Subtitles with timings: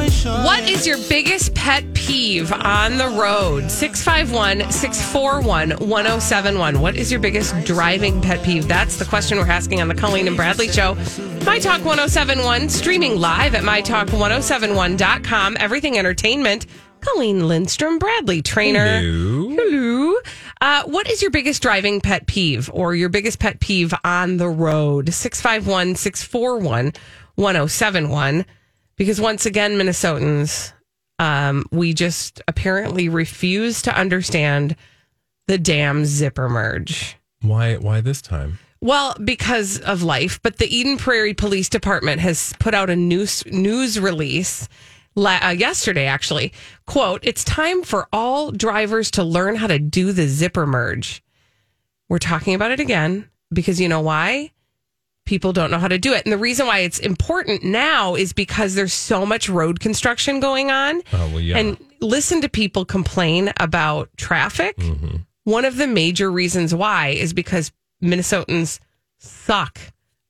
[0.00, 3.70] What is your biggest pet peeve on the road?
[3.70, 6.80] 651 641 1071.
[6.80, 8.66] What is your biggest driving pet peeve?
[8.66, 10.94] That's the question we're asking on the Colleen and Bradley Show.
[11.44, 15.56] My Talk 1071, streaming live at MyTalk1071.com.
[15.60, 16.66] Everything Entertainment.
[17.02, 19.00] Colleen Lindstrom, Bradley Traynor.
[19.00, 19.50] Hello.
[19.50, 20.18] Hello.
[20.62, 24.48] Uh, what is your biggest driving pet peeve or your biggest pet peeve on the
[24.48, 25.12] road?
[25.12, 26.92] 651 641
[27.36, 28.46] 1071
[29.00, 30.74] because once again, Minnesotans,
[31.18, 34.76] um, we just apparently refuse to understand
[35.48, 37.16] the damn zipper merge.
[37.40, 37.76] Why?
[37.76, 38.58] Why this time?
[38.82, 43.42] Well, because of life, but the Eden Prairie Police Department has put out a news
[43.46, 44.68] news release
[45.14, 46.04] la- uh, yesterday.
[46.04, 46.52] Actually,
[46.86, 51.22] quote: "It's time for all drivers to learn how to do the zipper merge."
[52.10, 54.50] We're talking about it again because you know why?
[55.30, 56.26] People don't know how to do it.
[56.26, 60.72] And the reason why it's important now is because there's so much road construction going
[60.72, 61.02] on.
[61.12, 61.56] Oh, well, yeah.
[61.56, 64.76] And listen to people complain about traffic.
[64.76, 65.18] Mm-hmm.
[65.44, 67.70] One of the major reasons why is because
[68.02, 68.80] Minnesotans
[69.18, 69.78] suck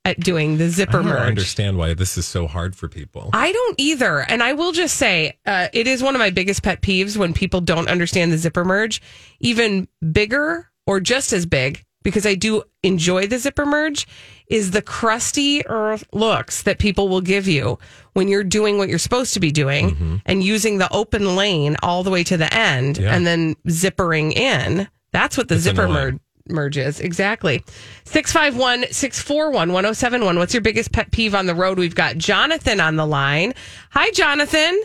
[0.04, 1.28] at doing the I zipper don't merge.
[1.28, 3.30] understand why this is so hard for people.
[3.32, 4.18] I don't either.
[4.20, 7.32] And I will just say, uh, it is one of my biggest pet peeves when
[7.32, 9.00] people don't understand the zipper merge.
[9.40, 14.06] Even bigger or just as big, because I do enjoy the zipper merge,
[14.50, 17.78] is the crusty earth looks that people will give you
[18.12, 20.16] when you're doing what you're supposed to be doing mm-hmm.
[20.26, 23.14] and using the open lane all the way to the end Yeah.
[23.14, 24.88] and then zippering in.
[25.12, 25.94] That's what the It's zipper annoying.
[25.94, 26.18] merge
[26.48, 26.98] merges.
[27.00, 27.62] Exactly.
[28.04, 30.36] 651 641 1071.
[30.38, 31.78] What's your biggest pet peeve on the road?
[31.78, 33.54] We've got Jonathan on the line.
[33.90, 34.82] Hi, Jonathan.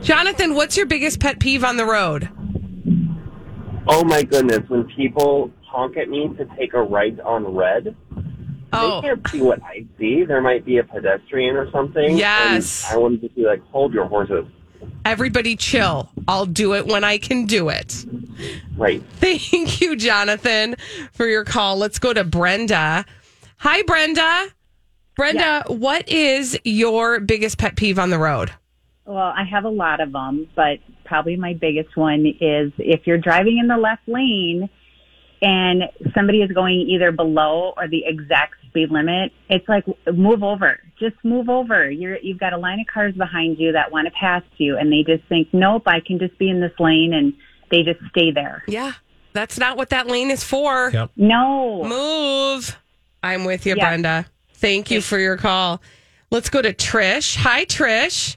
[0.00, 2.28] Jonathan, what's your biggest pet peeve on the road?
[3.88, 7.94] Oh my goodness, when people honk at me to take a right on red,
[8.70, 10.24] Oh, they can't see what I see.
[10.24, 12.18] There might be a pedestrian or something.
[12.18, 12.84] Yes.
[12.90, 14.44] And I want to be like, hold your horses.
[15.06, 16.10] everybody chill.
[16.28, 18.04] I'll do it when I can do it.
[18.76, 19.02] Right.
[19.14, 20.76] Thank you, Jonathan,
[21.12, 21.76] for your call.
[21.78, 23.06] Let's go to Brenda.
[23.58, 24.48] Hi, Brenda.
[25.16, 28.52] Brenda, what is your biggest pet peeve on the road?
[29.06, 33.16] Well, I have a lot of them, but probably my biggest one is if you're
[33.18, 34.68] driving in the left lane
[35.40, 35.84] and
[36.14, 40.80] somebody is going either below or the exact speed limit, it's like move over.
[40.98, 41.90] Just move over.
[41.90, 44.92] You're you've got a line of cars behind you that want to pass you and
[44.92, 47.34] they just think, "Nope, I can just be in this lane." And
[47.70, 48.64] they just stay there.
[48.66, 48.92] Yeah,
[49.32, 50.90] that's not what that lane is for.
[50.92, 51.10] Yep.
[51.16, 51.84] No.
[51.84, 52.76] Move.
[53.22, 53.88] I'm with you, Yeah.
[53.88, 54.26] Brenda.
[54.54, 55.80] Thank you for your call.
[56.30, 57.36] Let's go to Trish.
[57.36, 58.36] Hi, Trish.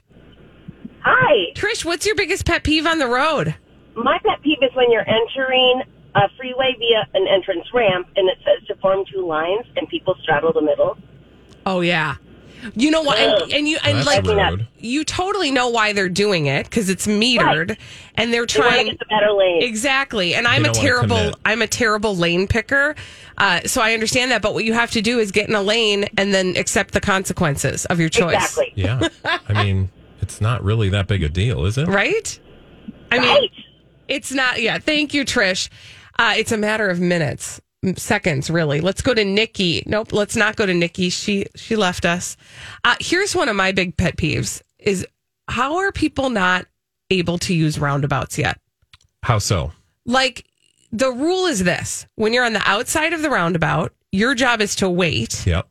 [1.00, 1.52] Hi.
[1.54, 3.54] Trish, what's your biggest pet peeve on the road?
[3.94, 5.82] My pet peeve is when you're entering
[6.14, 10.14] a freeway via an entrance ramp and it says to form two lines and people
[10.22, 10.96] straddle the middle.
[11.66, 12.16] Oh yeah.
[12.76, 13.18] You know what?
[13.18, 14.68] And, and you and That's like rude.
[14.78, 17.76] you totally know why they're doing it because it's metered,
[18.14, 19.64] and they're They to trying get the better lane.
[19.64, 20.36] exactly.
[20.36, 21.32] And I'm a terrible.
[21.44, 22.94] I'm a terrible lane picker,
[23.36, 24.42] uh, so I understand that.
[24.42, 27.00] But what you have to do is get in a lane and then accept the
[27.00, 28.34] consequences of your choice.
[28.36, 28.72] Exactly.
[28.76, 29.08] Yeah.
[29.48, 31.88] I mean, it's not really that big a deal, is it?
[31.88, 32.38] Right?
[33.10, 33.50] I mean, Right.
[34.06, 34.62] it's not.
[34.62, 34.78] Yeah.
[34.78, 35.68] Thank you, Trish.
[36.22, 37.60] Uh, it's a matter of minutes,
[37.96, 38.80] seconds, really.
[38.80, 39.82] Let's go to Nikki.
[39.86, 40.12] Nope.
[40.12, 41.10] Let's not go to Nikki.
[41.10, 42.36] She she left us.
[42.84, 45.04] Uh, here's one of my big pet peeves: is
[45.48, 46.66] how are people not
[47.10, 48.60] able to use roundabouts yet?
[49.24, 49.72] How so?
[50.06, 50.46] Like
[50.92, 54.76] the rule is this: when you're on the outside of the roundabout, your job is
[54.76, 55.66] to wait, Yep.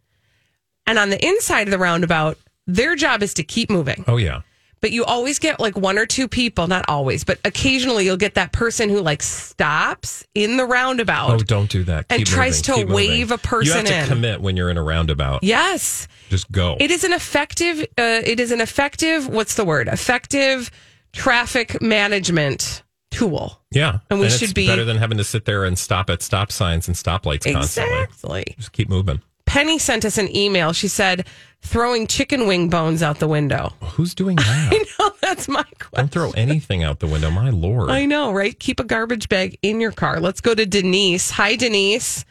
[0.86, 2.38] and on the inside of the roundabout,
[2.68, 4.04] their job is to keep moving.
[4.06, 4.42] Oh yeah.
[4.82, 8.34] But you always get like one or two people, not always, but occasionally you'll get
[8.36, 11.30] that person who like stops in the roundabout.
[11.32, 12.06] Oh, don't do that.
[12.10, 12.64] And Keep tries moving.
[12.64, 13.10] to Keep moving.
[13.10, 14.08] wave a person You have to in.
[14.08, 15.44] commit when you're in a roundabout.
[15.44, 16.08] Yes.
[16.30, 16.78] Just go.
[16.80, 19.88] It is an effective uh, it is an effective what's the word?
[19.88, 20.72] Effective
[21.14, 23.62] traffic management tool.
[23.72, 24.00] yeah.
[24.10, 26.52] And we it's should be- better than having to sit there and stop at stop
[26.52, 28.04] signs and stoplights constantly.
[28.04, 28.56] Exactly.
[28.58, 29.22] Just keep moving.
[29.52, 30.72] Penny sent us an email.
[30.72, 31.28] She said
[31.62, 33.74] throwing chicken wing bones out the window.
[33.82, 34.70] Who's doing that?
[34.72, 35.90] I know, that's my question.
[35.94, 37.30] Don't throw anything out the window.
[37.30, 37.90] My lord.
[37.90, 38.58] I know, right?
[38.58, 40.22] Keep a garbage bag in your car.
[40.22, 41.32] Let's go to Denise.
[41.32, 42.24] Hi, Denise.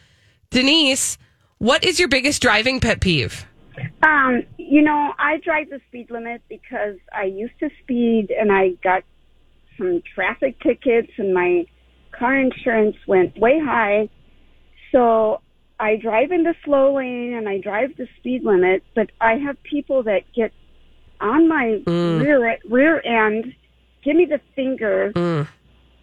[0.49, 1.19] Denise,
[1.59, 3.45] what is your biggest driving pet peeve?
[4.01, 8.69] Um, you know, I drive the speed limit because I used to speed and I
[8.83, 9.03] got
[9.77, 11.67] some traffic tickets and my
[12.17, 14.09] car insurance went way high.
[14.91, 15.41] So
[15.81, 19.61] I drive in the slow lane and I drive the speed limit, but I have
[19.63, 20.53] people that get
[21.19, 22.21] on my mm.
[22.21, 23.55] rear rear end,
[24.03, 25.47] give me the finger, mm.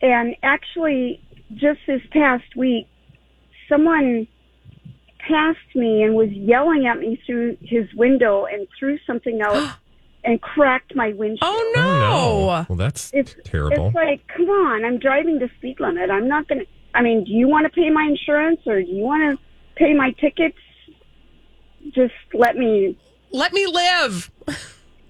[0.02, 1.22] and actually
[1.54, 2.88] just this past week,
[3.68, 4.26] someone
[5.20, 9.76] passed me and was yelling at me through his window and threw something out
[10.24, 11.38] and cracked my windshield.
[11.42, 11.82] Oh, no.
[11.82, 12.66] Oh, no.
[12.68, 13.86] Well, that's It's terrible.
[13.86, 16.10] It's like, come on, I'm driving the speed limit.
[16.10, 16.66] I'm not going to.
[16.94, 19.47] I mean, do you want to pay my insurance or do you want to
[19.78, 20.58] pay my tickets?
[21.92, 22.98] Just let me.
[23.30, 24.30] Let me live.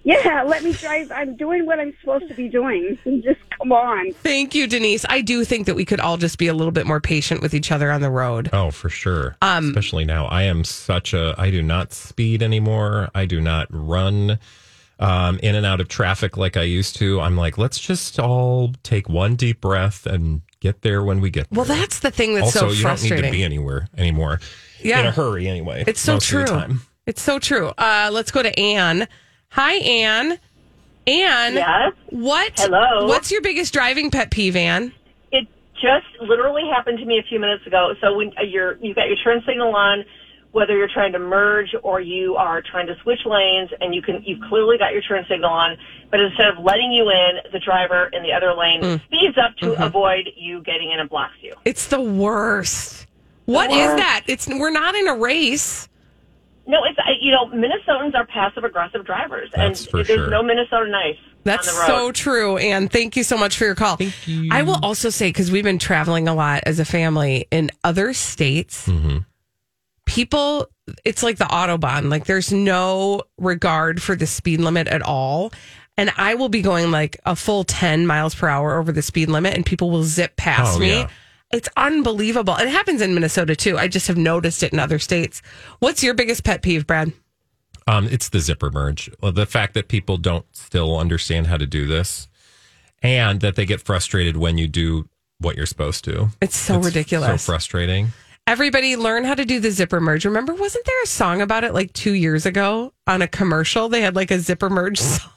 [0.05, 1.11] Yeah, let me drive.
[1.13, 2.99] I'm doing what I'm supposed to be doing.
[3.23, 4.13] Just come on.
[4.15, 5.05] Thank you, Denise.
[5.09, 7.53] I do think that we could all just be a little bit more patient with
[7.53, 8.49] each other on the road.
[8.53, 9.37] Oh, for sure.
[9.43, 10.27] Um, Especially now.
[10.27, 13.11] I am such a, I do not speed anymore.
[13.15, 14.39] I do not run
[14.99, 17.21] um, in and out of traffic like I used to.
[17.21, 21.49] I'm like, let's just all take one deep breath and get there when we get
[21.51, 21.57] there.
[21.59, 24.41] Well, that's the thing that's also, so you don't need to be anywhere anymore
[24.83, 25.01] Yeah.
[25.01, 25.85] in a hurry anyway.
[25.87, 26.55] It's so most of the true.
[26.57, 26.81] time.
[27.07, 27.69] It's so true.
[27.79, 29.07] Uh, let's go to Anne.
[29.51, 30.39] Hi, Anne.
[31.07, 31.93] Anne, Yes.
[32.11, 32.53] what?
[32.57, 33.07] Hello.
[33.07, 34.93] What's your biggest driving pet peeve, Anne?
[35.33, 37.95] It just literally happened to me a few minutes ago.
[38.03, 40.05] So when uh, you're you've got your turn signal on,
[40.59, 44.23] whether you're trying to merge or you are trying to switch lanes, and you can
[44.27, 45.77] you've clearly got your turn signal on,
[46.11, 49.73] but instead of letting you in, the driver in the other lane speeds up to
[49.87, 51.55] avoid you getting in and blocks you.
[51.65, 53.07] It's the worst.
[53.45, 54.25] What is that?
[54.27, 55.89] It's we're not in a race.
[56.67, 60.29] No, it's you know Minnesotans are passive aggressive drivers, That's and for there's sure.
[60.29, 61.87] no Minnesota nice That's on the road.
[61.87, 62.57] so true.
[62.59, 63.97] And thank you so much for your call.
[63.97, 64.49] Thank you.
[64.53, 68.13] I will also say, because we've been traveling a lot as a family in other
[68.13, 69.19] states, Mm-hmm.
[70.09, 70.69] People,
[71.05, 72.11] it's like the Autobahn.
[72.11, 75.53] Like there's no regard for the speed limit at all.
[75.97, 79.29] And I will be going like a full 10 miles per hour over the speed
[79.29, 80.91] limit, and people will zip past Oh, me.
[81.01, 81.09] yeah.
[81.51, 82.55] It's unbelievable.
[82.57, 83.79] It happens in Minnesota too.
[83.79, 85.41] I just have noticed it in other states.
[85.79, 87.13] What's your biggest pet peeve, Brad?
[87.87, 89.11] Um, it's the zipper merge.
[89.23, 92.29] The fact that people don't still understand how to do this,
[93.03, 95.09] and that they get frustrated when you do
[95.39, 96.29] what you're supposed to.
[96.43, 97.43] It's so ridiculous.
[97.43, 98.09] So frustrating.
[98.49, 100.25] Everybody learn how to do the zipper merge.
[100.25, 103.91] Remember, wasn't there a song about it like two years ago on a commercial?
[103.91, 105.31] They had like a zipper merge song,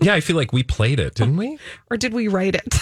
[0.00, 1.58] Yeah, I feel like we played it, didn't we?
[1.90, 2.72] or did we write it?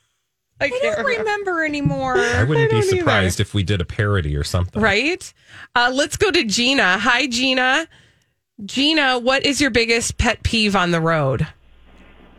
[0.60, 1.20] I can't remember.
[1.20, 2.18] remember anymore.
[2.18, 2.96] I wouldn't be don't either.
[2.98, 4.82] surprised if we did a parody or something.
[4.82, 5.32] Right?
[5.76, 6.98] Uh, let's go to Gina.
[6.98, 7.86] Hi, Gina.
[8.66, 11.46] Gina, what is your biggest pet peeve on the road?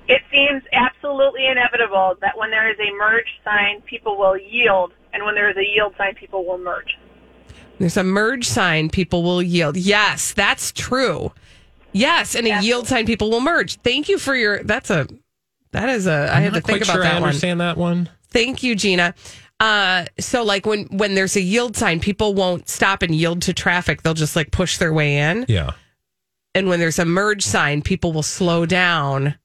[0.09, 5.23] It seems absolutely inevitable that when there is a merge sign, people will yield, and
[5.25, 6.97] when there is a yield sign, people will merge.
[7.79, 9.75] There's a merge sign, people will yield.
[9.75, 11.31] Yes, that's true.
[11.93, 13.77] Yes, and a yield sign, people will merge.
[13.81, 14.63] Thank you for your.
[14.63, 15.07] That's a.
[15.71, 16.29] That is a.
[16.31, 17.29] I'm had to think about sure that I one.
[17.29, 18.09] understand that one.
[18.29, 19.13] Thank you, Gina.
[19.59, 23.53] Uh, so like when when there's a yield sign, people won't stop and yield to
[23.53, 24.01] traffic.
[24.01, 25.45] They'll just like push their way in.
[25.47, 25.71] Yeah.
[26.55, 29.35] And when there's a merge sign, people will slow down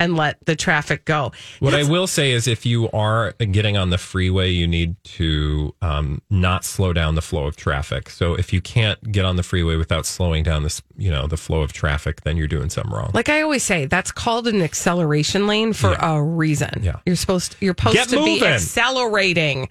[0.00, 1.30] and let the traffic go.
[1.60, 5.74] What I will say is, if you are getting on the freeway, you need to
[5.82, 8.08] um, not slow down the flow of traffic.
[8.08, 11.36] So if you can't get on the freeway without slowing down this, you know, the
[11.36, 13.10] flow of traffic, then you're doing something wrong.
[13.12, 16.80] Like I always say, that's called an acceleration lane for a reason.
[16.82, 17.00] Yeah.
[17.04, 19.68] You're supposed you're supposed Get to be accelerating.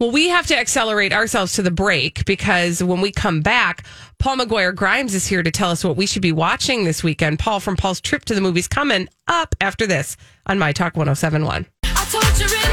[0.00, 3.84] Well, we have to accelerate ourselves to the break because when we come back,
[4.18, 7.38] Paul McGuire Grimes is here to tell us what we should be watching this weekend.
[7.38, 10.16] Paul from Paul's trip to the movies coming up after this
[10.46, 11.66] on My Talk 1071.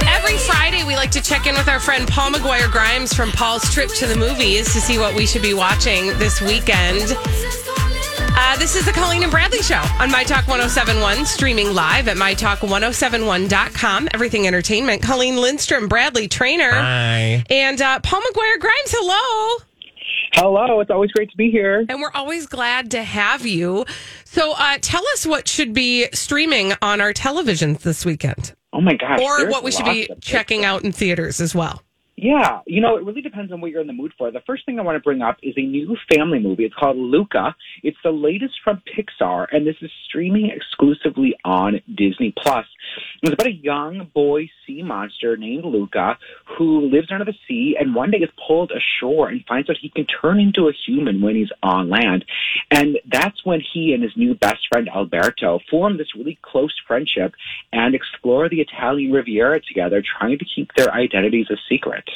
[0.07, 3.69] Every Friday, we like to check in with our friend Paul McGuire Grimes from Paul's
[3.73, 7.13] trip to the movies to see what we should be watching this weekend.
[8.39, 12.17] Uh, this is the Colleen and Bradley Show on My Talk 1071, streaming live at
[12.17, 14.09] MyTalk1071.com.
[14.13, 15.01] Everything Entertainment.
[15.01, 17.43] Colleen Lindstrom, Bradley Traynor, Hi.
[17.49, 18.91] and uh, Paul McGuire Grimes.
[18.91, 19.63] Hello.
[20.33, 21.83] Hello, it's always great to be here.
[21.89, 23.85] And we're always glad to have you.
[24.25, 28.93] So uh, tell us what should be streaming on our televisions this weekend, Oh my
[28.93, 29.19] gosh.
[29.19, 31.81] or what we should be checking out in theaters as well.
[32.19, 34.31] Yeah, you know, it really depends on what you're in the mood for.
[34.31, 36.65] The first thing I want to bring up is a new family movie.
[36.65, 37.55] It's called Luca.
[37.83, 42.65] It's the latest from Pixar, and this is streaming exclusively on Disney Plus.
[43.21, 46.17] It's about a young boy sea monster named Luca
[46.57, 49.89] who lives under the sea and one day is pulled ashore and finds out he
[49.89, 52.25] can turn into a human when he's on land.
[52.71, 57.33] And that's when he and his new best friend Alberto form this really close friendship
[57.71, 62.09] and explore the Italian Riviera together, trying to keep their identities a secret.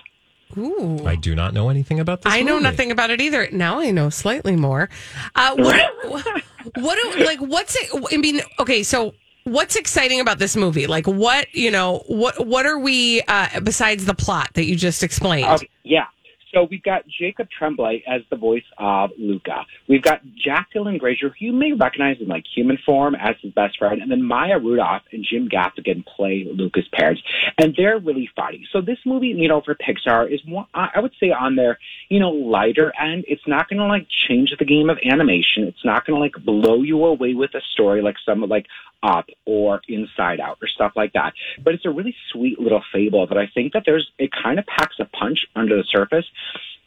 [0.57, 1.05] Ooh.
[1.05, 2.33] I do not know anything about this.
[2.33, 2.63] I know movie.
[2.63, 3.47] nothing about it either.
[3.51, 4.89] Now I know slightly more.
[5.35, 6.43] Uh, what,
[6.75, 7.89] what, do, like, what's it?
[8.11, 10.87] I mean, okay, so what's exciting about this movie?
[10.87, 15.03] Like, what, you know, what, what are we, uh, besides the plot that you just
[15.03, 15.47] explained?
[15.47, 16.05] Okay, yeah.
[16.53, 19.65] So we've got Jacob Tremblay as the voice of Luca.
[19.87, 23.53] We've got Jack Dylan Grazer, who you may recognize in like human form as his
[23.53, 27.21] best friend, and then Maya Rudolph and Jim Gaffigan play Luca's parents,
[27.57, 28.67] and they're really funny.
[28.71, 31.79] So this movie, you know, for Pixar is one, I would say on their,
[32.09, 33.25] you know, lighter end.
[33.27, 35.63] It's not going to like change the game of animation.
[35.63, 38.65] It's not going to like blow you away with a story like some like
[39.03, 41.33] Up or Inside Out or stuff like that.
[41.63, 44.65] But it's a really sweet little fable that I think that there's it kind of
[44.65, 46.25] packs a punch under the surface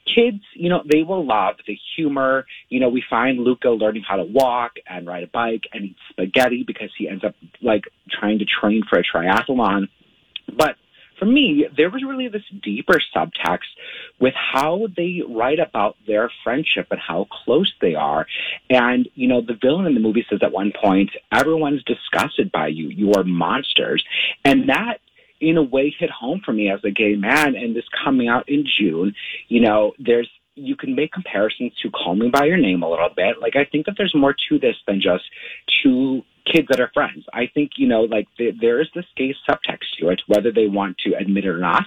[0.05, 2.47] kids, you know, they will love the humor.
[2.69, 5.97] You know, we find Luca learning how to walk and ride a bike and eat
[6.11, 9.89] spaghetti because he ends up like trying to train for a triathlon.
[10.47, 10.77] But
[11.19, 13.71] for me, there was really this deeper subtext
[14.21, 18.27] with how they write about their friendship and how close they are.
[18.71, 22.69] And, you know, the villain in the movie says at one point, everyone's disgusted by
[22.69, 22.89] you.
[22.89, 24.05] You are monsters.
[24.45, 24.99] And that
[25.41, 28.49] in a way hit home for me as a gay man and this coming out
[28.49, 29.15] in June,
[29.49, 33.09] you know, there's you can make comparisons to Call Me by Your Name a little
[33.15, 33.41] bit.
[33.41, 35.25] Like I think that there's more to this than just
[35.83, 37.25] two kids that are friends.
[37.33, 40.67] I think you know, like th- there is this gay subtext to it, whether they
[40.67, 41.85] want to admit it or not.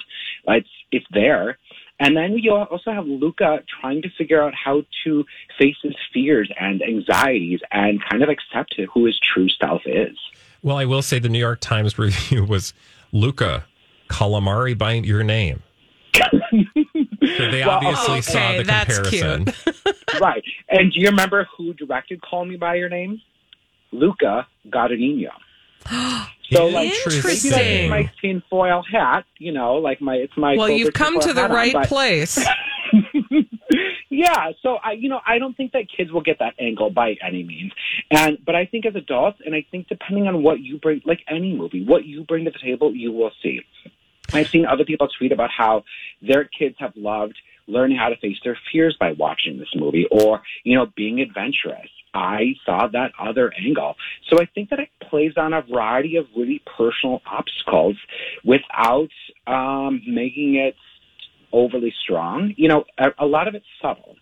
[0.47, 1.57] It's it's there.
[1.99, 5.25] And then you also have Luca trying to figure out how to
[5.57, 10.15] face his fears and anxieties and kind of accept who his true self is.
[10.61, 12.73] Well, I will say the New York Times review was
[13.11, 13.65] Luca
[14.09, 15.63] calamari by your name.
[16.15, 19.53] So they Well, obviously saw okay, the that's comparison.
[20.21, 20.43] right.
[20.69, 23.21] And do you remember who directed Call Me by Your Name?
[23.91, 25.29] Luca Guadagnino.
[26.49, 27.89] So like maybe Interesting.
[27.89, 31.51] my tinfoil hat, you know, like my it's my well, you've come to the hat
[31.51, 32.39] on, right but- place.
[34.09, 37.15] yeah, so I, you know, I don't think that kids will get that angle by
[37.21, 37.73] any means,
[38.09, 41.19] and but I think as adults, and I think depending on what you bring, like
[41.27, 43.61] any movie, what you bring to the table, you will see.
[44.33, 45.83] I've seen other people tweet about how
[46.21, 50.41] their kids have loved learning how to face their fears by watching this movie, or
[50.63, 51.89] you know, being adventurous.
[52.13, 53.95] I saw that other angle,
[54.29, 57.95] so I think that it plays on a variety of really personal obstacles
[58.43, 59.09] without
[59.45, 60.75] um, making it
[61.51, 62.53] overly strong.
[62.57, 64.15] You know, a, a lot of it's subtle.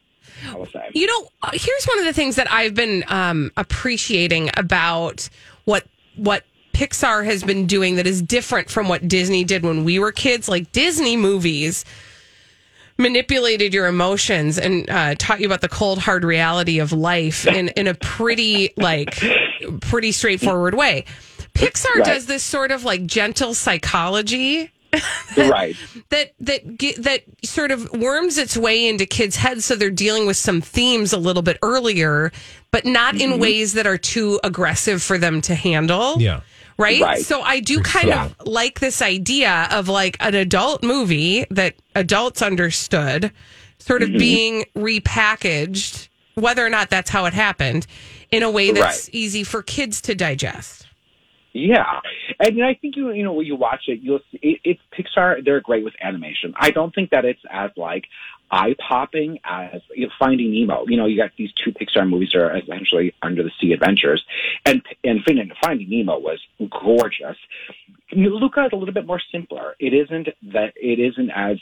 [0.95, 5.29] You know, uh, here's one of the things that I've been um, appreciating about
[5.65, 5.85] what
[6.15, 10.11] what Pixar has been doing that is different from what Disney did when we were
[10.11, 10.49] kids.
[10.49, 11.85] Like Disney movies
[12.97, 17.69] manipulated your emotions and uh, taught you about the cold hard reality of life in
[17.69, 19.21] in a pretty like
[19.81, 21.05] pretty straightforward way.
[21.53, 22.05] Pixar Right.
[22.05, 24.71] does this sort of like gentle psychology
[25.37, 25.75] right.
[26.09, 26.61] that that
[26.99, 31.13] that sort of worms its way into kids' heads, so they're dealing with some themes
[31.13, 32.31] a little bit earlier,
[32.71, 36.15] but not in ways that are too aggressive for them to handle.
[36.21, 36.41] Yeah.
[36.77, 37.01] Right?
[37.01, 37.21] Right.
[37.21, 38.25] So I do kind Yeah.
[38.25, 43.31] of like this idea of like an adult movie that adults understood
[43.79, 44.17] sort of mm-hmm.
[44.17, 47.87] being repackaged, whether or not that's how it happened,
[48.31, 50.85] in a way that's easy for kids to digest.
[51.53, 52.01] Yeah,
[52.41, 55.45] and I think you you know when you watch it, you'll see it, it's Pixar.
[55.45, 56.53] They're great with animation.
[56.57, 58.03] I don't think that it's as like
[58.51, 60.85] eye popping as you know, Finding Nemo.
[60.87, 64.23] You know, you got these two Pixar movies that are essentially under the sea adventures,
[64.65, 67.37] and and Finding Finding Nemo was gorgeous.
[68.11, 69.75] Luca is a little bit more simpler.
[69.79, 71.57] It isn't that it isn't as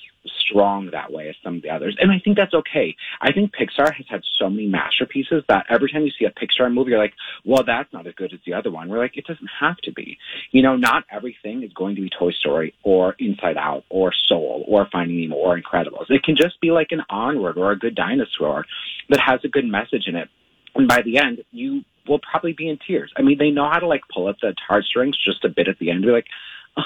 [0.46, 2.96] strong that way as some of the others, and I think that's okay.
[3.22, 6.72] I think Pixar has had so many masterpieces that every time you see a Pixar
[6.74, 7.14] movie, you're like,
[7.46, 8.90] well, that's not as good as the other one.
[8.90, 10.18] We're like, it doesn't have to be.
[10.52, 14.66] You know, not everything is going to be Toy Story or Inside Out or Soul
[14.68, 16.10] or Finding Nemo or Incredibles.
[16.10, 18.66] It can just be like an Onward or a Good Dinosaur
[19.10, 20.28] that has a good message in it.
[20.76, 23.12] And by the end, you will probably be in tears.
[23.18, 25.80] I mean, they know how to like pull at the heartstrings just a bit at
[25.80, 26.02] the end.
[26.04, 26.28] Be like,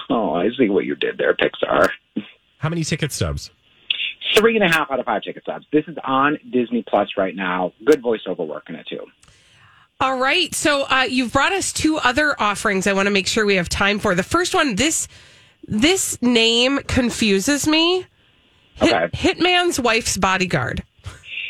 [0.10, 1.90] oh, I see what you did there, Pixar.
[2.60, 3.52] How many ticket stubs?
[4.36, 5.66] Three and a half out of five ticket stubs.
[5.72, 7.74] This is on Disney Plus right now.
[7.86, 9.06] Good voiceover work in it too.
[10.00, 10.54] All right.
[10.54, 12.86] So uh, you've brought us two other offerings.
[12.86, 14.14] I want to make sure we have time for.
[14.16, 15.08] The first one, this
[15.68, 18.06] this name confuses me.
[18.76, 19.08] Hit, Okay.
[19.18, 20.84] Hitman's wife's bodyguard.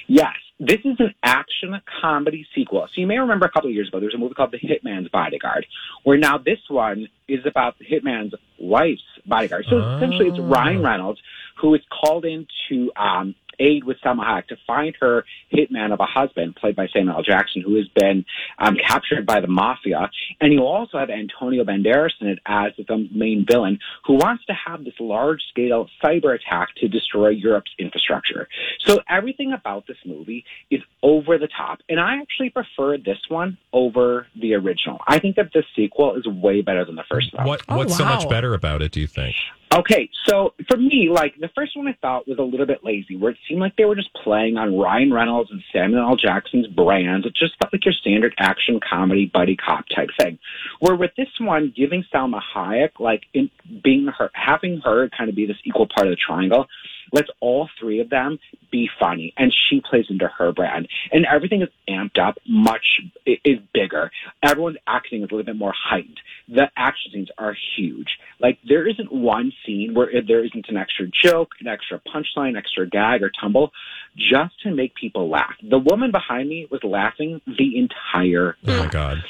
[0.07, 2.87] Yes, this is an action comedy sequel.
[2.87, 4.59] So you may remember a couple of years ago, there was a movie called The
[4.59, 5.67] Hitman's Bodyguard,
[6.03, 9.65] where now this one is about the hitman's wife's bodyguard.
[9.69, 11.19] So essentially, it's Ryan Reynolds
[11.61, 15.99] who is called in to um, aid with Salma Hayek to find her hitman of
[15.99, 17.23] a husband, played by Samuel L.
[17.23, 18.25] Jackson, who has been
[18.59, 20.09] um, captured by the mafia.
[20.41, 24.45] And you also have Antonio Banderas in it as the film's main villain, who wants
[24.45, 28.47] to have this large-scale cyber attack to destroy Europe's infrastructure.
[28.79, 33.57] So everything about this movie is over the top, and I actually prefer this one
[33.73, 34.99] over the original.
[35.07, 37.45] I think that the sequel is way better than the first one.
[37.45, 38.91] What Oh, What's so much better about it?
[38.91, 39.35] Do you think?
[39.73, 43.17] Okay, so for me, like the first one, I thought was a little bit lazy,
[43.17, 46.15] where it seemed like they were just playing on Ryan Reynolds and Samuel L.
[46.15, 47.25] Jackson's brands.
[47.25, 50.39] It just felt like your standard action comedy buddy cop type thing.
[50.79, 53.49] Where with this one, giving Salma Hayek like in
[53.83, 56.67] being her, having her kind of be this equal part of the triangle,
[57.13, 58.39] lets all three of them
[58.71, 63.59] be funny, and she plays into her brand, and everything is amped up, much is
[63.73, 64.11] bigger.
[64.43, 66.19] Everyone's acting is a little bit more heightened.
[66.49, 68.17] The action scenes are huge.
[68.39, 72.87] Like there isn't one scene where there isn't an extra joke, an extra punchline, extra
[72.87, 73.71] gag or tumble,
[74.15, 75.55] just to make people laugh.
[75.61, 79.23] The woman behind me was laughing the entire Oh my god,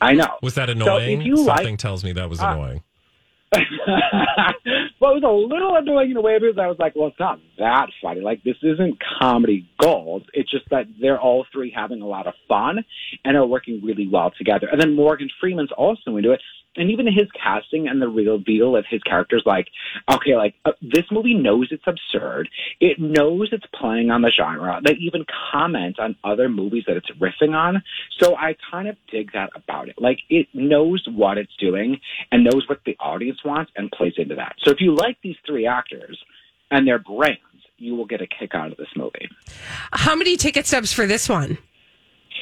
[0.00, 0.36] I know.
[0.42, 1.22] was that So annoying?
[1.22, 2.52] you Something like, tells me that was Ah.
[2.52, 2.82] annoying.
[5.00, 7.20] well, it was a little annoying in a way because I was like, well, it's
[7.20, 8.20] not that funny.
[8.20, 10.28] Like, this isn't comedy gold.
[10.32, 12.84] It's just that they're all three having a lot of fun
[13.24, 14.68] and are working really well together.
[14.70, 16.40] And then Morgan Freeman's also into it.
[16.76, 19.68] And even his casting and the reveal of his characters, like,
[20.12, 22.48] okay, like, uh, this movie knows it's absurd.
[22.80, 24.80] It knows it's playing on the genre.
[24.84, 27.82] They even comment on other movies that it's riffing on.
[28.18, 29.96] So I kind of dig that about it.
[29.98, 32.00] Like, it knows what it's doing
[32.32, 34.56] and knows what the audience wants and plays into that.
[34.62, 36.18] So if you like these three actors
[36.70, 37.40] and their brands,
[37.78, 39.28] you will get a kick out of this movie.
[39.92, 41.58] How many ticket stubs for this one?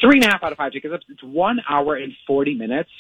[0.03, 1.05] Three and a half out of five tickets.
[1.09, 2.91] It's one hour and 40 minutes.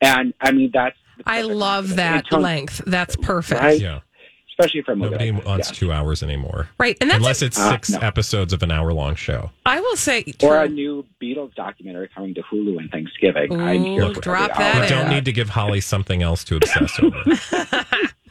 [0.00, 0.96] And I mean, that's.
[1.26, 2.80] I love that It length.
[2.86, 3.60] That's perfect.
[3.60, 3.78] Right?
[3.80, 4.00] Yeah,
[4.48, 5.10] Especially for a movie.
[5.10, 5.74] nobody like wants yeah.
[5.74, 6.96] two hours anymore, Right.
[7.00, 7.98] And that's unless it's Uh, six no.
[7.98, 9.50] episodes of an hour-long show.
[9.66, 13.52] I will say Or a new Beatles documentary coming to Hulu in Thanksgiving.
[13.60, 16.56] I'm Ooh, here for drop that We don't need to give Holly something else to
[16.56, 17.22] obsess over.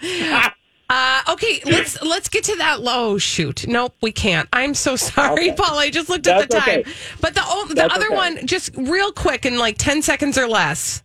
[0.94, 2.80] Uh, okay, let's let's get to that.
[2.82, 4.50] Oh shoot, nope, we can't.
[4.52, 5.54] I'm so sorry, Okay.
[5.54, 5.80] Paul.
[5.80, 6.80] I just looked at the time.
[6.82, 6.84] okay.
[7.22, 8.16] But the o- the That's other okay.
[8.16, 11.02] one, just real quick in like ten seconds or less.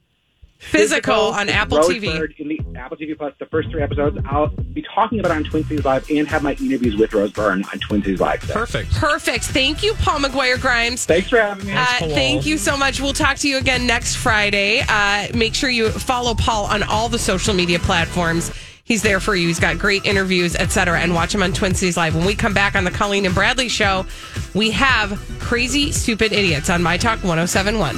[0.59, 2.09] Physical, on Apple TV.
[2.09, 4.19] Rose Byrne in the Apple TV Plus, the first three episodes.
[4.27, 7.31] I'll be talking about it on Twin Cities Live and have my interviews with Rose
[7.31, 8.41] Byrne on Twin Cities Live.
[8.41, 8.55] today.
[8.55, 8.91] Perfect.
[8.93, 9.45] Perfect.
[9.45, 11.05] Thank you, Paul McGuire Grimes.
[11.05, 11.73] Thanks for having me.
[11.75, 13.01] Uh, thank you so much.
[13.01, 14.83] We'll talk to you again next Friday.
[14.89, 18.51] Uh, make sure you follow Paul on all the social media platforms.
[18.87, 19.49] He's there for you.
[19.49, 21.01] He's got great interviews, etc.
[21.01, 22.15] And watch him on Twin Cities Live.
[22.15, 24.07] When we come back on the Colleen and Bradley show,
[24.55, 27.97] we have Crazy Stupid Idiots on My Talk 1071.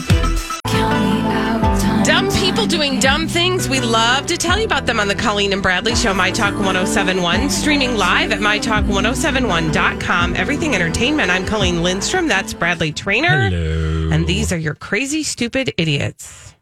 [2.05, 3.68] Dumb people doing dumb things.
[3.68, 6.55] We love to tell you about them on the Colleen and Bradley Show, My Talk
[6.55, 10.37] 1071, streaming live at MyTalk1071.com.
[10.37, 11.31] Everything Entertainment.
[11.31, 12.29] I'm Colleen Lindstrom.
[12.29, 13.51] That's Bradley Traynor.
[13.51, 14.09] Hello.
[14.11, 16.55] And these are your crazy, stupid idiots.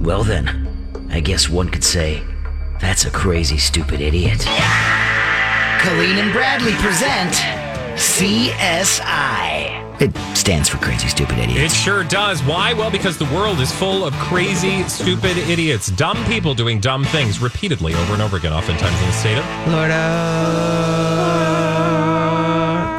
[0.00, 2.24] Well, then, I guess one could say
[2.82, 4.40] that's a crazy, stupid idiot.
[5.80, 7.32] Colleen and Bradley present
[7.96, 9.80] CSI.
[10.00, 11.60] It stands for Crazy Stupid idiot.
[11.62, 12.42] It sure does.
[12.42, 12.72] Why?
[12.72, 17.40] Well, because the world is full of crazy, stupid idiots, dumb people doing dumb things
[17.40, 20.02] repeatedly over and over again, oftentimes in the state of Florida.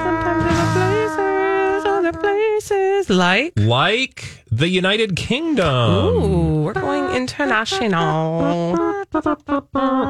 [0.06, 3.54] Sometimes other places, other places like.
[3.58, 6.06] like the United Kingdom.
[6.16, 6.83] Ooh, we're going
[7.14, 9.06] international.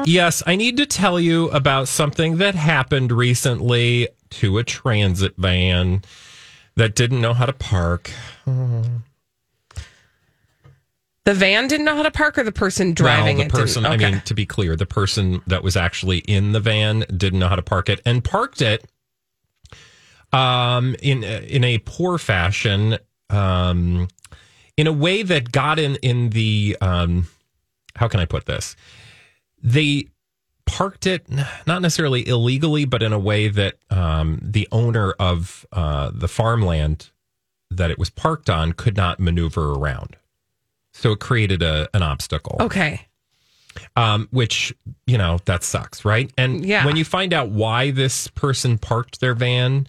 [0.06, 6.02] Yes, I need to tell you about something that happened recently to a transit van
[6.76, 8.10] that didn't know how to park.
[11.24, 13.82] The van didn't know how to park, or the person driving well, it the person,
[13.84, 14.04] didn't?
[14.04, 17.48] I mean, to be clear, the person that was actually in the van didn't know
[17.48, 18.84] how to park it and parked it
[20.34, 22.98] um, in in a poor fashion,
[23.30, 24.08] um,
[24.76, 27.28] in a way that got in in the um,
[27.96, 28.76] how can I put this?
[29.62, 30.08] They
[30.66, 31.26] parked it
[31.66, 37.10] not necessarily illegally, but in a way that um, the owner of uh, the farmland
[37.70, 40.16] that it was parked on could not maneuver around.
[40.92, 43.06] So it created a, an obstacle okay.
[43.96, 44.72] um, which
[45.06, 46.32] you know that sucks, right?
[46.38, 46.86] And Yeah.
[46.86, 49.86] when you find out why this person parked their van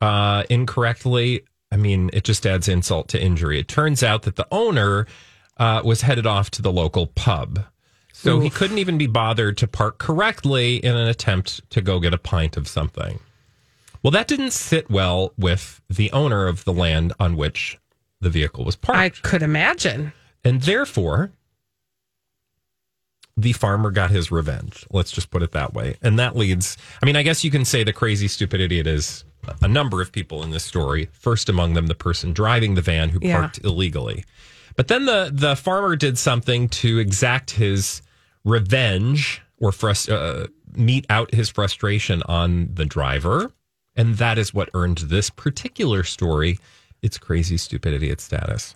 [0.00, 1.42] uh, incorrectly,
[1.74, 3.58] I mean, it just adds insult to injury.
[3.58, 5.08] It turns out that the owner
[5.56, 7.64] uh, was headed off to the local pub.
[8.12, 12.14] So he couldn't even be bothered to park correctly in an attempt to go get
[12.14, 13.18] a pint of something.
[14.04, 17.76] Well, that didn't sit well with the owner of the land on which
[18.20, 18.98] the vehicle was parked.
[18.98, 20.12] I could imagine.
[20.44, 21.32] And therefore,
[23.36, 24.86] the farmer got his revenge.
[24.90, 25.96] Let's just put it that way.
[26.02, 29.24] And that leads, I mean, I guess you can say the crazy, stupid idiot is
[29.62, 31.08] a number of people in this story.
[31.12, 33.38] First among them, the person driving the van who Yeah.
[33.40, 34.24] parked illegally.
[34.76, 38.02] But then the, the farmer did something to exact his
[38.44, 43.52] revenge or frust- uh, meet out his frustration on the driver.
[43.96, 46.58] And that is what earned this particular story
[47.02, 48.74] its crazy, stupid idiot status.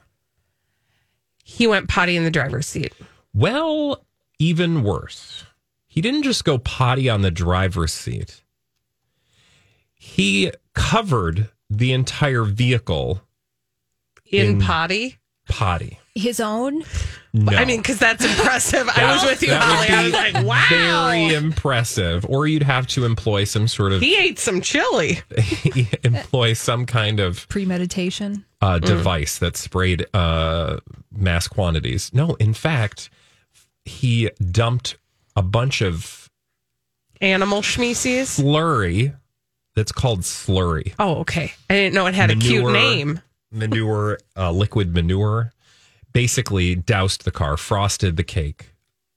[1.45, 2.93] He went potty in the driver's seat.
[3.35, 4.05] Well,
[4.39, 5.45] even worse.
[5.87, 8.43] He didn't just go potty on the driver's seat.
[9.99, 13.23] He covered the entire vehicle
[14.31, 15.17] In, In- potty?
[15.49, 15.99] potty.
[16.15, 16.83] His own?
[17.33, 17.57] No.
[17.57, 18.89] I mean, because that's impressive.
[18.89, 19.89] I was with you, That Holly.
[19.89, 20.67] I was like, wow.
[20.69, 22.27] Very impressive.
[22.29, 25.21] Or you'd have to employ some sort of He ate some chili.
[26.05, 28.45] employ some kind of Premeditation?
[28.61, 30.79] uh, device that sprayed uh,
[31.13, 32.11] mass quantities.
[32.13, 33.11] No, in fact,
[33.85, 34.97] he dumped
[35.37, 36.29] a bunch of
[37.21, 38.41] Animal schmeeces.
[38.43, 39.15] slurry
[39.79, 40.93] that's called slurry.
[40.99, 41.53] Oh, okay.
[41.71, 43.21] I didn't know it had a cute name.
[43.51, 45.53] Manure, uh, liquid manure,
[46.13, 48.73] basically doused the car, frosted the cake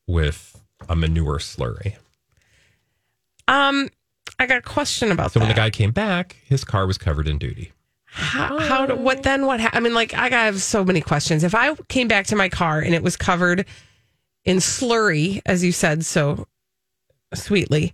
[0.08, 1.95] with a manure slurry.
[3.47, 3.89] Um,
[4.39, 7.28] I got a question about So when the guy came back, his car was covered
[7.28, 7.74] in duty.
[8.06, 9.45] how, how do, what then?
[9.45, 9.60] What?
[9.60, 11.43] Ha- I mean, like, I have so many questions.
[11.43, 13.65] If I came back to my car and it was covered
[14.45, 16.47] in slurry, as you said so
[17.34, 17.93] sweetly,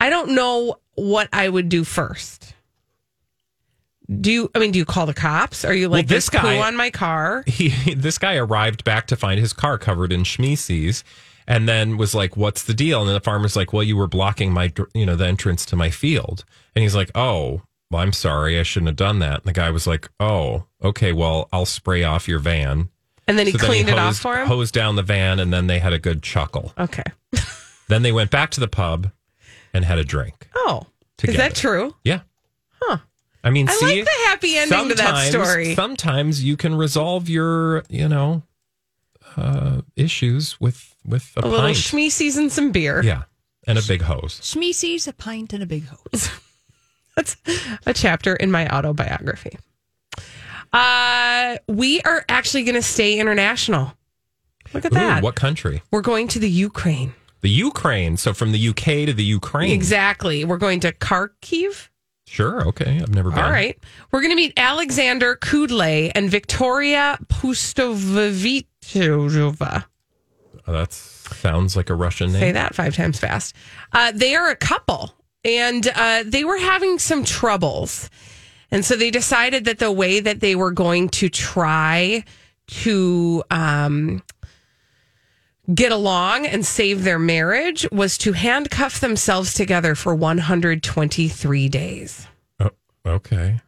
[0.00, 2.54] I don't know what I would do first.
[4.20, 4.50] Do you?
[4.54, 5.64] I mean, do you call the cops?
[5.64, 7.44] Are you like this this guy- on my car?
[7.46, 11.04] He, this guy arrived back to find his car covered in schmeeces
[11.46, 13.00] and then was like, what's the deal?
[13.00, 15.76] And then the farmer's like, well, you were blocking my, you know, the entrance to
[15.76, 16.44] my field.
[16.74, 18.58] And he's like, oh, well, I'm sorry.
[18.58, 19.34] I shouldn't have done that.
[19.42, 22.88] And the guy was like, oh, okay, well, I'll spray off your van.
[23.28, 24.46] And then he So cleaned it off hosed- for him.
[24.48, 26.72] Hosed down the van, and then they had a good chuckle.
[26.78, 27.04] Okay.
[27.88, 29.10] Then they went back to the pub
[29.74, 30.48] and had a drink.
[30.54, 30.86] Oh,
[31.24, 31.94] is that true?
[32.04, 32.20] Yeah.
[32.80, 32.98] Huh.
[33.42, 35.74] I mean, I see, like the happy ending to that story.
[35.74, 38.42] Sometimes you can resolve your, you know,
[39.36, 41.76] uh, issues with with a, A, little pint.
[41.76, 43.02] schmeeces and some beer.
[43.02, 43.22] yeah,
[43.66, 44.40] and a big hose.
[44.42, 46.30] Schmeeces, a pint, and a big hose.
[47.16, 47.36] That's
[47.86, 49.58] a chapter in my autobiography.
[50.72, 53.92] Uh, we are actually going to stay international.
[54.72, 55.22] Look at Ooh, that.
[55.22, 55.82] what country?
[55.90, 57.12] We're going to the Ukraine.
[57.40, 58.16] The Ukraine.
[58.16, 59.72] So from the UK to the Ukraine.
[59.72, 60.44] Exactly.
[60.44, 61.88] We're going to Kharkiv.
[62.26, 62.66] Sure.
[62.68, 62.98] Okay.
[63.00, 63.38] I've never been.
[63.40, 63.76] All right.
[64.12, 69.84] We're going to meet Alexander Kudlay and Victoria Pustovitova.
[70.66, 72.40] Oh, that sounds like a Russian name.
[72.40, 73.54] Say that five times fast.
[73.92, 75.12] Uh, they are a couple,
[75.44, 78.08] and uh, they were having some troubles.
[78.70, 82.24] And so they decided that the way that they were going to try
[82.68, 84.22] to um,
[85.74, 92.26] get along and save their marriage was to handcuff themselves together for 123 days.
[92.58, 92.70] Oh,
[93.06, 93.60] okay.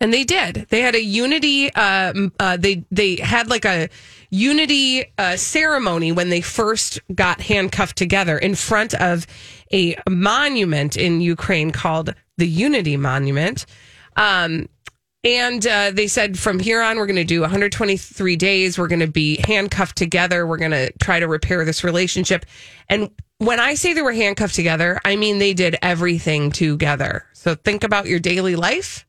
[0.00, 0.66] And they did.
[0.70, 1.72] They had a unity.
[1.72, 3.88] Um, uh, they they had like a
[4.28, 9.26] unity uh, ceremony when they first got handcuffed together in front of
[9.72, 13.64] a monument in Ukraine called the Unity Monument.
[14.16, 14.68] Um,
[15.24, 18.78] and uh, they said from here on, we're going to do 123 days.
[18.78, 20.46] We're going to be handcuffed together.
[20.46, 22.44] We're going to try to repair this relationship.
[22.88, 27.24] And when I say they were handcuffed together, I mean they did everything together.
[27.32, 29.06] So think about your daily life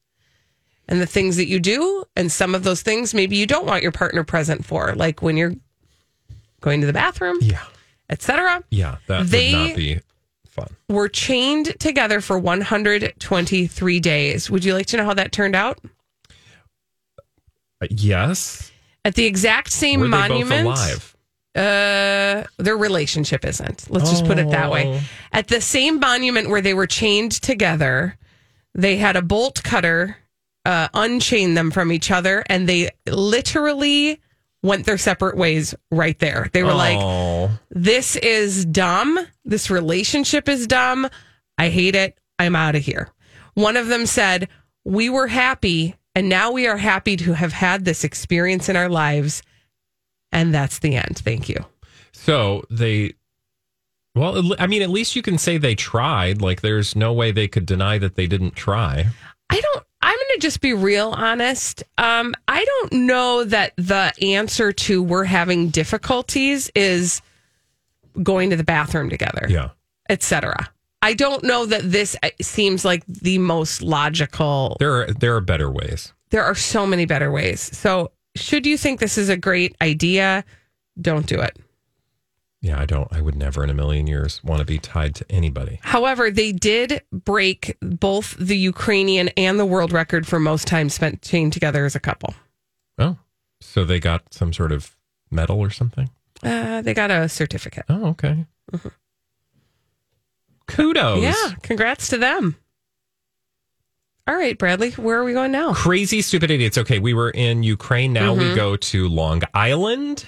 [0.87, 3.81] and the things that you do and some of those things maybe you don't want
[3.81, 5.55] your partner present for like when you're
[6.61, 7.63] going to the bathroom yeah
[8.11, 9.99] etc Yeah, that They- would not be
[10.47, 10.67] fun.
[10.87, 15.79] were chained together for 123 days would you like to know how that turned out
[17.81, 18.71] Uh, yes.
[19.03, 21.15] at the exact same Were monument alive?
[21.55, 25.01] uh their relationship isn't let's just put it that way Oh.
[25.31, 28.17] at the same monument where they were chained together
[28.73, 30.17] they had a bolt cutter
[30.65, 34.19] uh unchain them from each other and they literally
[34.63, 37.51] went their separate ways right there they were like Oh.
[37.69, 39.19] this is dumb.
[39.45, 41.07] This relationship is dumb.
[41.57, 42.17] I hate it.
[42.39, 43.09] I'm out of here.
[43.53, 44.49] One of them said,
[44.83, 48.89] We were happy, and now we are happy to have had this experience in our
[48.89, 49.43] lives.
[50.31, 51.17] And that's the end.
[51.23, 51.63] Thank you.
[52.11, 53.13] So they,
[54.15, 56.41] well, I mean, at least you can say they tried.
[56.41, 59.05] Like, there's no way they could deny that they didn't try.
[59.49, 61.83] I don't, I'm going to just be real honest.
[61.97, 67.21] Um, I don't know that the answer to we're having difficulties is
[68.23, 69.69] going to the bathroom together, Yeah.
[70.09, 70.69] etc.
[71.05, 74.75] I don't know that this uh, seems like the most logical.
[74.79, 76.13] There are there are better ways.
[76.31, 77.61] There are so many better ways.
[77.77, 80.43] So, should you think this is a great idea,
[80.99, 81.59] don't do it.
[82.61, 85.25] Yeah, I don't I would never in a million years want to be tied to
[85.29, 85.79] anybody.
[85.83, 91.21] However, they did break both the Ukrainian and the world record for most time spent
[91.21, 92.33] chained together as a couple.
[92.97, 93.17] Oh.
[93.61, 94.95] So they got some sort of
[95.29, 96.09] medal or something?
[96.41, 97.85] Uh, they got a certificate.
[97.89, 98.47] Oh, okay.
[100.67, 101.21] Kudos.
[101.23, 102.55] Yeah, congrats to them.
[104.27, 105.73] All right, Bradley, where are we going now?
[105.73, 106.77] Crazy stupid idiots.
[106.79, 108.11] Okay, we were in Ukraine.
[108.11, 108.55] Now we Mhm.
[108.55, 110.25] go to Long Island,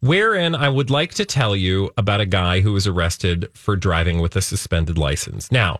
[0.00, 4.18] wherein I would like to tell you about a guy who was arrested for driving
[4.20, 5.52] with a suspended license.
[5.52, 5.78] Now,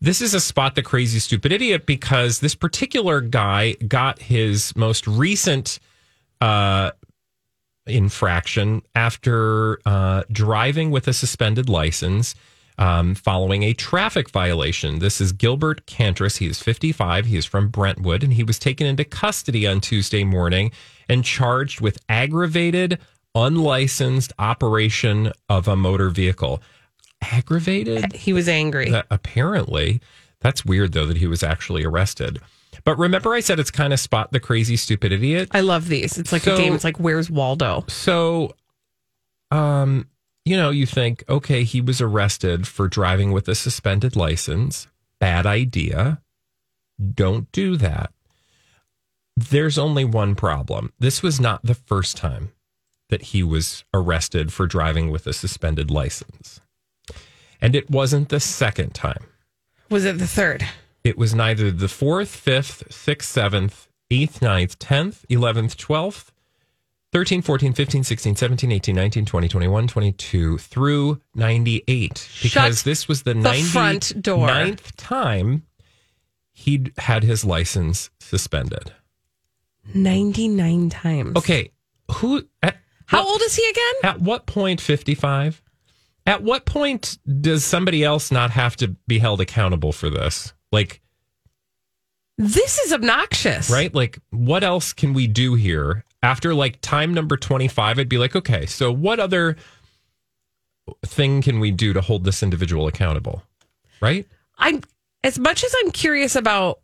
[0.00, 5.04] this is a spot the crazy stupid idiot because this particular guy got his most
[5.08, 5.80] recent
[6.40, 6.92] uh,
[7.86, 12.36] infraction after uh, driving with a suspended license
[12.78, 14.98] um, following a traffic violation.
[14.98, 16.38] This is Gilbert Cantris.
[16.38, 17.26] He is 55.
[17.26, 20.70] He is from Brentwood, and he was taken into custody on Tuesday morning
[21.08, 22.98] and charged with aggravated,
[23.34, 26.62] unlicensed operation of a motor vehicle.
[27.20, 28.12] Aggravated?
[28.14, 28.90] He was angry.
[28.90, 30.00] That- apparently.
[30.40, 32.40] That's weird, though, that he was actually arrested.
[32.84, 35.48] But remember, I said it's kind of spot the crazy, stupid idiot?
[35.52, 36.18] I love these.
[36.18, 36.74] It's like So- a game.
[36.74, 37.84] It's like Where's Waldo?
[37.88, 38.54] So,
[39.52, 40.08] um,
[40.44, 44.88] you know, you think, okay, he was arrested for driving with a suspended license.
[45.20, 46.20] Bad idea.
[47.14, 48.12] Don't do that.
[49.36, 50.92] There's only one problem.
[50.98, 52.52] This was not the first time
[53.08, 56.60] that he was arrested for driving with a suspended license.
[57.60, 59.26] And it wasn't the second time.
[59.90, 60.66] Was it the third?
[61.04, 66.31] It was neither the fourth, fifth, sixth, seventh, eighth, ninth, tenth, eleventh, twelfth,
[67.12, 72.08] 13, 14, 15, 16, 17, 18, 19, 20, 21, 22 through 98.
[72.42, 74.48] Because Shut this was the, the 99th front door.
[74.96, 75.64] time
[76.52, 78.92] he'd had his license suspended.
[79.94, 81.36] 99 times.
[81.36, 81.70] Okay.
[82.16, 83.94] Who at, How old is he again?
[84.04, 85.62] at what point 55?
[86.24, 90.52] At what point does somebody else not have to be held accountable for this?
[90.70, 91.02] Like
[92.38, 93.68] This is obnoxious.
[93.70, 93.92] right?
[93.94, 96.04] Like, what else can we do here?
[96.22, 99.56] After like time number 25, I'd be like, okay, so what other
[101.04, 103.42] thing can we do to hold this individual accountable?
[104.00, 104.26] Right?
[104.58, 104.82] I'm
[105.24, 106.80] as much as I'm curious about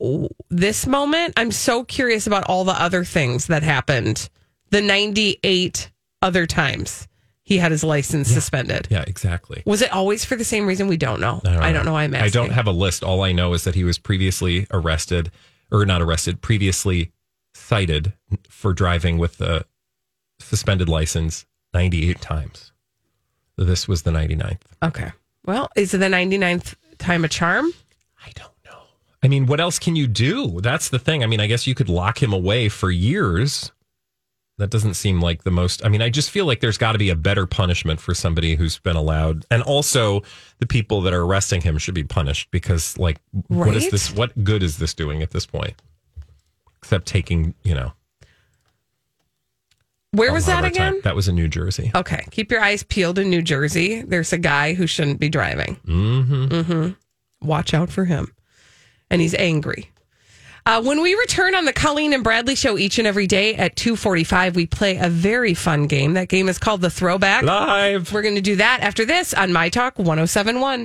[0.49, 4.29] this moment, I'm so curious about all the other things that happened.
[4.71, 5.91] The 98
[6.23, 7.09] other times
[7.43, 8.89] he had his license suspended.
[8.91, 9.63] Yeah, exactly.
[9.65, 10.87] Was it always for the same reason?
[10.87, 11.41] We don't know.
[11.45, 11.97] I don't know.
[11.97, 12.27] I'm asking.
[12.27, 13.03] I don't have a list.
[13.03, 15.31] All I know is that he was previously arrested,
[15.73, 17.11] or not arrested, previously
[17.69, 18.15] cited
[18.49, 19.63] for driving with a
[20.41, 22.73] suspended license 98 times.
[23.59, 24.63] This was the 99th.
[24.83, 25.13] Okay.
[25.45, 27.71] Well, is it the 99th time a charm?
[28.25, 28.79] I don't know.
[29.23, 30.63] I mean, what else can you do?
[30.63, 31.23] That's the thing.
[31.23, 33.71] I mean, I guess you could lock him away for years.
[34.57, 35.85] That doesn't seem like the most.
[35.85, 38.57] I mean, I just feel like there's got to be a better punishment for somebody
[38.57, 39.45] who's been allowed.
[39.51, 40.23] And also,
[40.59, 44.13] the people that are arresting him should be punished because, like, what is this?
[44.13, 45.75] What good is this doing at this point?
[46.79, 47.93] Except taking, you know.
[50.13, 50.71] Where was that our time.
[50.71, 51.01] again?
[51.05, 51.91] That was in New Jersey.
[51.95, 52.25] Okay.
[52.31, 54.03] Keep your eyes peeled in New Jersey.
[54.03, 55.77] There's a guy who shouldn't be driving.
[55.87, 56.45] Mm-hmm.
[56.47, 57.47] Mm-hmm.
[57.47, 58.33] Watch out for him.
[59.11, 59.91] And he's angry.
[60.69, 63.75] Uh, when we return on the Colleen and Bradley show each and every day at
[63.77, 66.13] 245, we play a very fun game.
[66.13, 67.43] That game is called The Throwback.
[67.43, 68.13] Live.
[68.13, 70.77] We're going to do that after this on My Talk 1071.